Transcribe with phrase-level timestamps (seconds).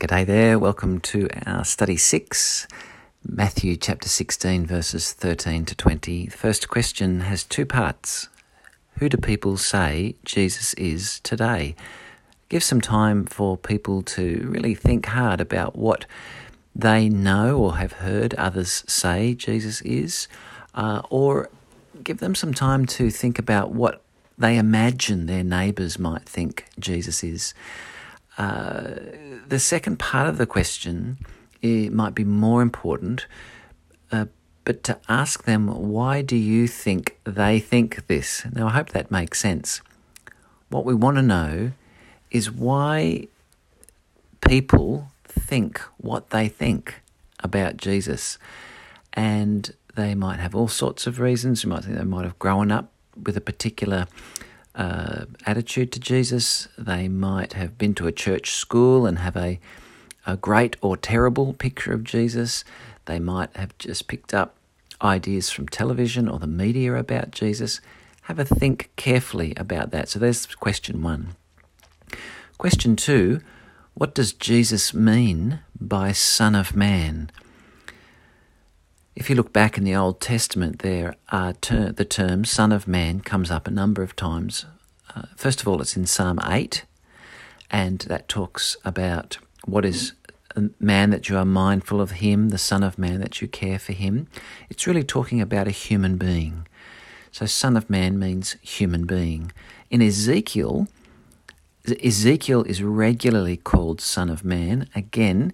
[0.00, 0.58] G'day there.
[0.58, 2.66] Welcome to our study six,
[3.22, 6.24] Matthew chapter 16, verses 13 to 20.
[6.28, 8.30] The first question has two parts.
[8.98, 11.76] Who do people say Jesus is today?
[12.48, 16.06] Give some time for people to really think hard about what
[16.74, 20.28] they know or have heard others say Jesus is,
[20.74, 21.50] uh, or
[22.02, 24.00] give them some time to think about what
[24.38, 27.52] they imagine their neighbours might think Jesus is.
[28.40, 28.94] Uh,
[29.46, 31.18] the second part of the question
[31.60, 33.26] it might be more important,
[34.10, 34.24] uh,
[34.64, 38.46] but to ask them, why do you think they think this?
[38.50, 39.82] Now, I hope that makes sense.
[40.70, 41.72] What we want to know
[42.30, 43.28] is why
[44.40, 47.02] people think what they think
[47.40, 48.38] about Jesus.
[49.12, 51.62] And they might have all sorts of reasons.
[51.62, 52.90] You might think they might have grown up
[53.22, 54.06] with a particular
[54.80, 56.66] uh, attitude to Jesus.
[56.78, 59.60] They might have been to a church school and have a,
[60.26, 62.64] a great or terrible picture of Jesus.
[63.04, 64.54] They might have just picked up
[65.02, 67.82] ideas from television or the media about Jesus.
[68.22, 70.08] Have a think carefully about that.
[70.08, 71.36] So there's question one.
[72.56, 73.42] Question two
[73.92, 77.30] What does Jesus mean by Son of Man?
[79.16, 82.86] If you look back in the Old Testament, there are ter- the term Son of
[82.86, 84.66] Man comes up a number of times.
[85.14, 86.84] Uh, first of all, it's in Psalm 8,
[87.70, 90.12] and that talks about what is
[90.78, 93.92] man that you are mindful of him, the Son of Man that you care for
[93.92, 94.28] him.
[94.68, 96.66] It's really talking about a human being.
[97.32, 99.52] So, Son of Man means human being.
[99.90, 100.86] In Ezekiel,
[102.02, 104.88] Ezekiel is regularly called Son of Man.
[104.94, 105.52] Again,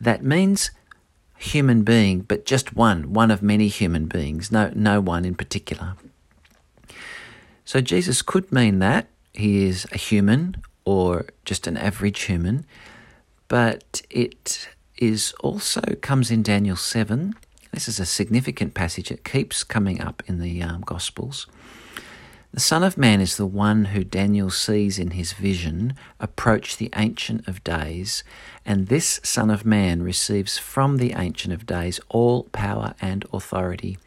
[0.00, 0.70] that means
[1.38, 5.94] human being, but just one, one of many human beings, no, no one in particular.
[7.64, 12.64] So Jesus could mean that he is a human or just an average human,
[13.48, 17.34] but it is also comes in Daniel 7.
[17.72, 19.10] This is a significant passage.
[19.10, 21.46] It keeps coming up in the um, Gospels.
[22.56, 26.88] The Son of Man is the one who Daniel sees in his vision approach the
[26.96, 28.24] Ancient of Days,
[28.64, 33.98] and this Son of Man receives from the Ancient of Days all power and authority.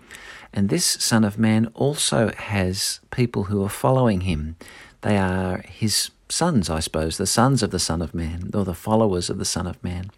[0.52, 4.56] And this Son of Man also has people who are following him.
[5.02, 8.74] They are his sons, I suppose, the sons of the Son of Man, or the
[8.74, 10.10] followers of the Son of Man.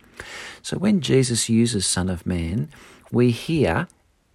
[0.62, 2.70] So when Jesus uses Son of Man,
[3.12, 3.90] we hear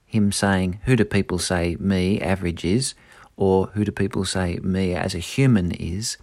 [0.05, 2.95] him saying, Who do people say me, average, is?
[3.37, 6.17] Or who do people say me as a human is?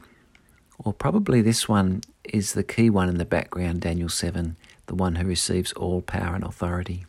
[0.79, 4.57] Or probably this one is the key one in the background, Daniel 7,
[4.88, 7.06] the one who receives all power and authority.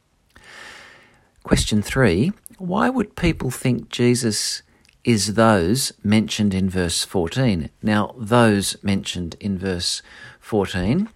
[1.42, 4.62] Question three Why would people think Jesus
[5.04, 7.70] is those mentioned in verse 14?
[7.82, 10.02] Now, those mentioned in verse
[10.40, 11.08] 14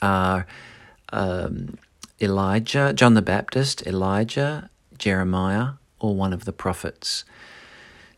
[0.00, 0.46] are
[1.12, 1.78] um,
[2.20, 7.24] Elijah, John the Baptist, Elijah, Jeremiah, or one of the prophets.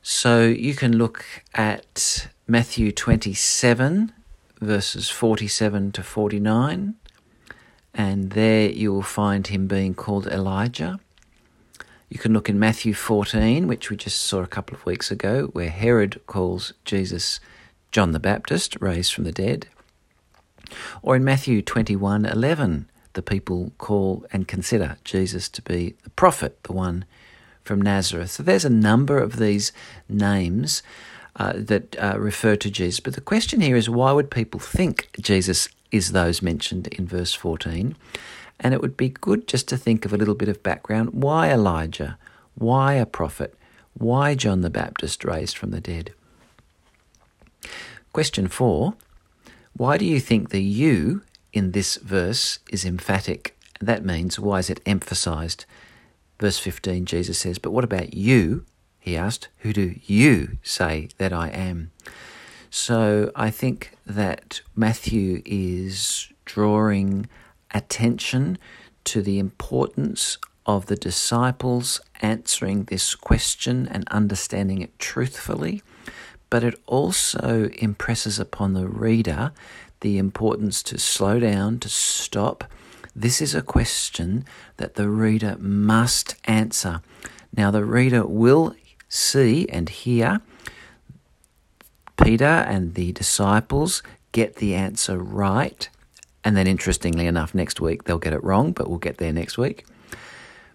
[0.07, 4.13] So you can look at Matthew 27,
[4.61, 6.95] verses 47 to 49,
[7.95, 11.01] and there you will find him being called Elijah.
[12.11, 15.47] You can look in Matthew 14, which we just saw a couple of weeks ago,
[15.55, 17.41] where Herod calls Jesus
[17.91, 19.69] John the Baptist, raised from the dead.
[21.01, 26.63] Or in Matthew 21 11, the people call and consider Jesus to be the prophet,
[26.65, 27.07] the one
[27.65, 28.31] from Nazareth.
[28.31, 29.73] So there's a number of these
[30.09, 30.83] names
[31.37, 33.01] uh, that uh, refer to Jesus.
[33.01, 37.35] But the question here is why would people think Jesus is those mentioned in verse
[37.35, 37.97] 14?
[38.61, 41.11] And it would be good just to think of a little bit of background.
[41.13, 42.19] Why Elijah?
[42.55, 43.55] Why a prophet?
[43.95, 46.13] Why John the Baptist raised from the dead?
[48.13, 48.95] Question four
[49.77, 51.23] Why do you think the you
[51.53, 53.57] in this verse is emphatic?
[53.81, 55.65] That means, why is it emphasized?
[56.45, 58.67] Verse 15, Jesus says, But what about you?
[59.01, 61.91] He asked, Who do you say that I am?
[62.69, 67.31] So I think that Matthew is drawing
[67.71, 68.59] attention
[69.05, 70.37] to the importance
[70.67, 75.83] of the disciples answering this question and understanding it truthfully,
[76.51, 79.53] but it also impresses upon the reader
[80.03, 82.65] the importance to slow down, to stop,
[83.15, 84.45] this is a question
[84.77, 87.01] that the reader must answer.
[87.57, 88.75] Now, the reader will
[89.09, 90.41] see and hear
[92.17, 94.03] Peter and the disciples
[94.33, 95.89] get the answer right.
[96.43, 99.57] And then, interestingly enough, next week they'll get it wrong, but we'll get there next
[99.57, 99.87] week.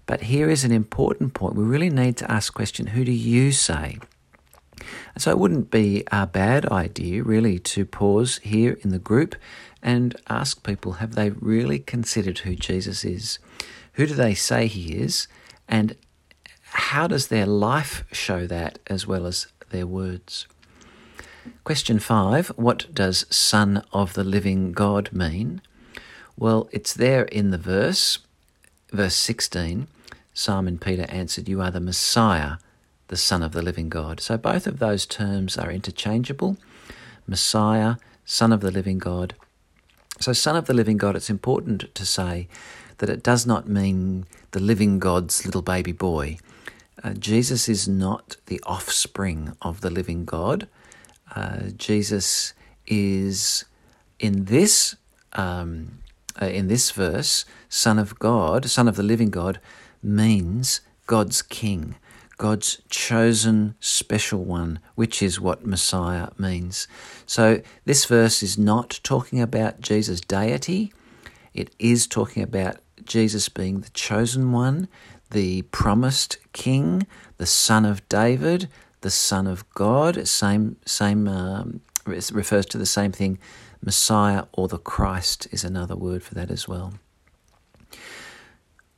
[0.05, 1.55] But here is an important point.
[1.55, 3.99] We really need to ask question, who do you say?
[5.19, 9.35] So it wouldn't be a bad idea, really, to pause here in the group
[9.83, 13.37] and ask people have they really considered who Jesus is?
[13.93, 15.27] Who do they say he is?
[15.67, 15.97] And
[16.71, 20.47] how does their life show that as well as their words?
[21.65, 25.61] Question five What does Son of the Living God mean?
[26.37, 28.19] Well, it's there in the verse,
[28.93, 29.87] verse 16.
[30.33, 32.55] Simon Peter answered, You are the Messiah,
[33.09, 34.19] the Son of the living God.
[34.19, 36.57] So both of those terms are interchangeable
[37.29, 37.95] Messiah,
[38.25, 39.35] Son of the living God.
[40.19, 42.47] So, Son of the living God, it's important to say
[42.97, 46.37] that it does not mean the living God's little baby boy.
[47.01, 50.67] Uh, Jesus is not the offspring of the living God.
[51.33, 52.53] Uh, Jesus
[52.85, 53.63] is
[54.19, 54.95] in this
[55.33, 55.99] um,
[56.41, 59.59] uh, in this verse, Son of God, Son of the living God,
[60.01, 61.95] means God's King.
[62.39, 66.87] God's chosen special one, which is what Messiah means.
[67.25, 70.93] So, this verse is not talking about Jesus' deity,
[71.53, 74.87] it is talking about Jesus being the chosen one,
[75.31, 77.05] the promised king,
[77.37, 78.69] the son of David,
[79.01, 80.25] the son of God.
[80.25, 83.37] Same, same um, refers to the same thing.
[83.83, 86.93] Messiah or the Christ is another word for that as well.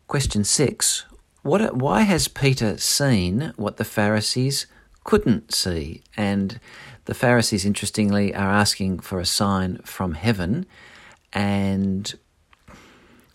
[0.08, 1.06] Question six
[1.44, 4.68] what, why has Peter seen what the Pharisees
[5.04, 6.04] couldn't see?
[6.16, 6.60] And
[7.06, 10.66] the Pharisees, interestingly, are asking for a sign from heaven.
[11.34, 12.14] And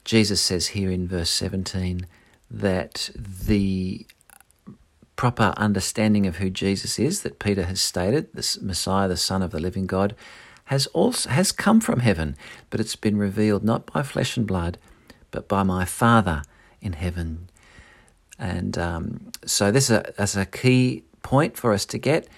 [0.05, 2.07] Jesus says here in verse 17
[2.49, 4.07] that the
[5.17, 9.51] proper understanding of who Jesus is, that Peter has stated, the Messiah, the Son of
[9.51, 10.15] the living God,
[10.67, 12.37] has also has come from heaven,
[12.71, 14.79] but it's been revealed not by flesh and blood,
[15.31, 16.43] but by my Father
[16.81, 17.49] in heaven.
[18.39, 22.29] And um, so this is a, that's a key point for us to get.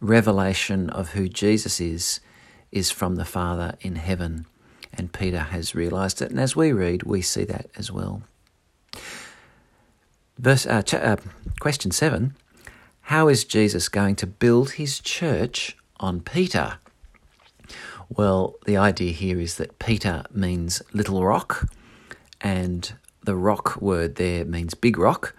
[0.00, 2.20] Revelation of who Jesus is
[2.70, 4.46] is from the Father in heaven.
[4.92, 6.30] And Peter has realized it.
[6.30, 8.22] And as we read, we see that as well.
[10.38, 11.16] Verse, uh, ch- uh,
[11.60, 12.34] question 7
[13.02, 16.78] How is Jesus going to build his church on Peter?
[18.08, 21.68] Well, the idea here is that Peter means little rock,
[22.40, 25.34] and the rock word there means big rock.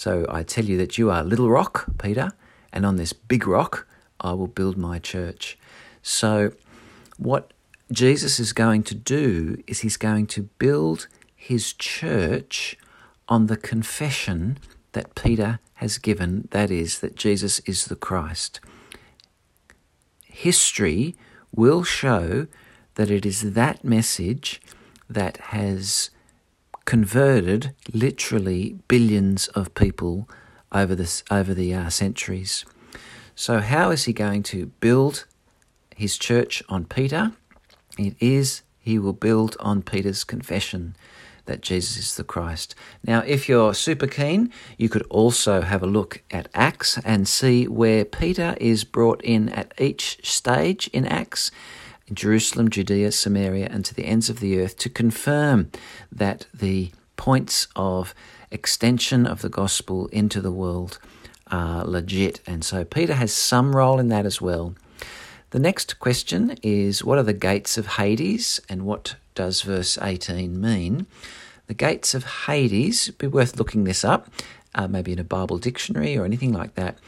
[0.00, 2.32] So I tell you that you are little rock, Peter,
[2.72, 3.86] and on this big rock
[4.18, 5.58] I will build my church.
[6.00, 6.52] So,
[7.18, 7.52] what
[7.92, 11.06] Jesus is going to do is he's going to build
[11.36, 12.78] his church
[13.28, 14.56] on the confession
[14.92, 18.58] that Peter has given that is, that Jesus is the Christ.
[20.24, 21.14] History
[21.54, 22.46] will show
[22.94, 24.62] that it is that message
[25.10, 26.08] that has
[26.90, 30.28] converted literally billions of people
[30.72, 32.64] over this over the uh, centuries.
[33.36, 35.24] So how is he going to build
[35.94, 37.30] his church on Peter?
[37.96, 40.96] It is he will build on Peter's confession
[41.44, 42.74] that Jesus is the Christ.
[43.04, 47.68] Now, if you're super keen, you could also have a look at Acts and see
[47.68, 51.52] where Peter is brought in at each stage in Acts
[52.12, 55.70] Jerusalem, Judea, Samaria, and to the ends of the earth to confirm
[56.10, 58.14] that the points of
[58.50, 60.98] extension of the gospel into the world
[61.50, 62.40] are legit.
[62.46, 64.74] And so Peter has some role in that as well.
[65.50, 70.60] The next question is what are the gates of Hades and what does verse 18
[70.60, 71.06] mean?
[71.66, 74.28] The gates of Hades, be worth looking this up,
[74.74, 76.98] uh, maybe in a Bible dictionary or anything like that.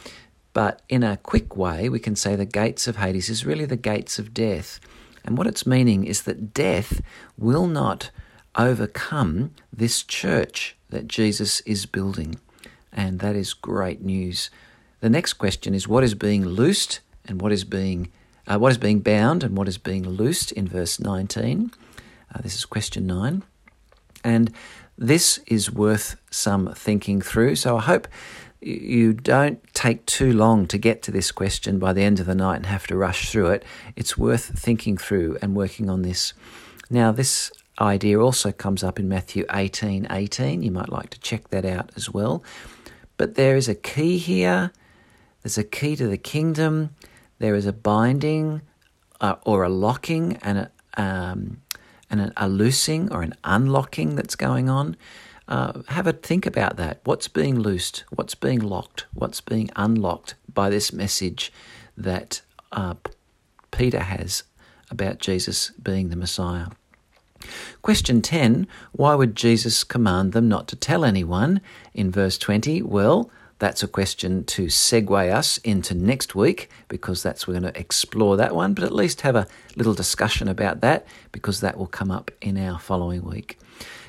[0.53, 3.77] But in a quick way, we can say the gates of Hades is really the
[3.77, 4.81] gates of death.
[5.25, 7.01] And what it's meaning is that death
[7.39, 8.11] will not
[8.57, 12.37] overcome this church that Jesus is building.
[12.93, 14.51] And that is great news.
[15.01, 18.11] The next question is what is being loosed and what is being
[18.47, 21.71] uh, what is being bound and what is being loosed in verse 19.
[22.35, 23.45] Uh, this is question 9.
[24.25, 24.53] And
[24.99, 27.57] this is worth some thinking through.
[27.57, 28.09] So I hope
[28.61, 32.35] you don't take too long to get to this question by the end of the
[32.35, 33.65] night and have to rush through it.
[33.97, 36.33] It's worth thinking through and working on this.
[36.89, 37.51] Now, this
[37.81, 40.63] idea also comes up in Matthew 18 18.
[40.63, 42.45] You might like to check that out as well.
[43.17, 44.73] But there is a key here.
[45.43, 46.91] There's a key to the kingdom.
[47.39, 48.63] There is a binding
[49.21, 51.61] uh, or a locking and a, um,
[52.13, 54.97] and a loosing or an unlocking that's going on.
[55.49, 57.01] Uh, have a think about that.
[57.05, 58.05] What's being loosed?
[58.11, 59.07] What's being locked?
[59.15, 61.53] What's being unlocked by this message
[61.97, 62.95] that uh,
[63.71, 64.45] Peter has
[64.91, 66.67] about Jesus being the Messiah?
[67.81, 71.61] Question 10 Why would Jesus command them not to tell anyone?
[71.95, 73.31] In verse 20, well,
[73.63, 78.37] that's a question to segue us into next week because that's we're going to explore
[78.37, 82.11] that one, but at least have a little discussion about that because that will come
[82.11, 83.57] up in our following week.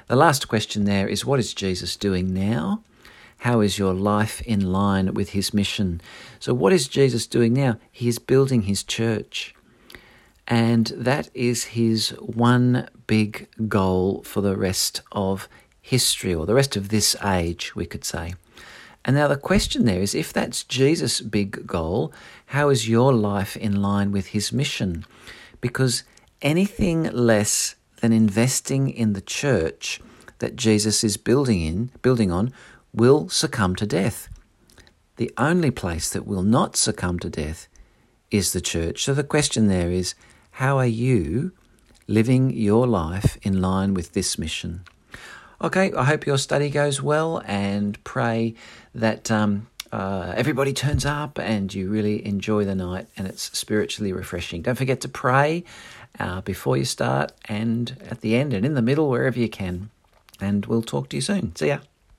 [0.07, 2.81] The last question there is what is Jesus doing now?
[3.41, 6.01] How is your life in line with his mission?
[6.39, 7.77] So, what is Jesus doing now?
[7.91, 9.53] He is building his church.
[10.47, 15.47] And that is his one big goal for the rest of
[15.79, 18.33] history, or the rest of this age, we could say.
[19.05, 22.13] And now the question there is if that's Jesus' big goal,
[22.47, 25.05] how is your life in line with his mission?
[25.59, 26.03] Because
[26.41, 30.01] anything less than investing in the church
[30.39, 32.53] that Jesus is building in, building on,
[32.93, 34.29] will succumb to death.
[35.17, 37.67] The only place that will not succumb to death
[38.31, 39.03] is the church.
[39.03, 40.15] So the question there is
[40.51, 41.51] how are you
[42.07, 44.83] living your life in line with this mission?
[45.63, 48.53] Okay, I hope your study goes well and pray
[48.93, 54.11] that um, uh, everybody turns up and you really enjoy the night and it's spiritually
[54.11, 54.61] refreshing.
[54.61, 55.63] Don't forget to pray
[56.19, 59.89] uh, before you start and at the end and in the middle, wherever you can.
[60.41, 61.55] And we'll talk to you soon.
[61.55, 61.79] See ya.